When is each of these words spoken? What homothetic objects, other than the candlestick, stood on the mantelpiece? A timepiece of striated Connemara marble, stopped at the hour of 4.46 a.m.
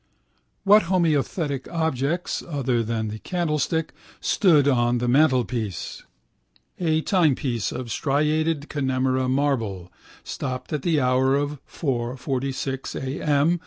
What 0.63 0.85
homothetic 0.85 1.71
objects, 1.71 2.41
other 2.41 2.81
than 2.81 3.09
the 3.09 3.19
candlestick, 3.19 3.93
stood 4.19 4.67
on 4.67 4.97
the 4.97 5.07
mantelpiece? 5.07 6.05
A 6.79 7.01
timepiece 7.01 7.71
of 7.71 7.91
striated 7.91 8.67
Connemara 8.67 9.29
marble, 9.29 9.93
stopped 10.23 10.73
at 10.73 10.81
the 10.81 10.99
hour 10.99 11.35
of 11.35 11.63
4.46 11.67 12.99
a.m. 12.99 13.59